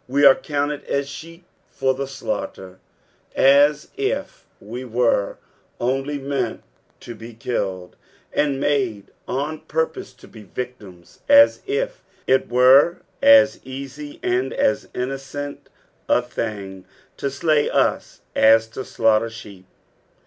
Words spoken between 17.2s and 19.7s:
slay us as to slaughter sheep.